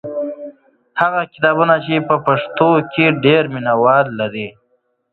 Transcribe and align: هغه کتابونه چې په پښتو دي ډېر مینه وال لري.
هغه 1.01 1.21
کتابونه 1.33 1.75
چې 1.85 1.95
په 2.09 2.15
پښتو 2.25 2.69
دي 2.93 3.05
ډېر 3.25 3.43
مینه 3.53 3.73
وال 3.83 4.07
لري. 4.19 4.47